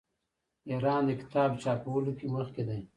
ایران 0.69 1.01
د 1.07 1.11
کتاب 1.21 1.49
چاپولو 1.63 2.11
کې 2.19 2.25
مخکې 2.35 2.61
دی. 2.67 2.79